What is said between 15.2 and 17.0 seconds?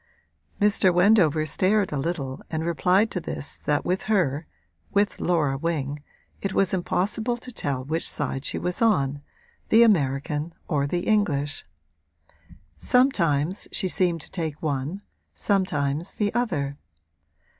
sometimes the other.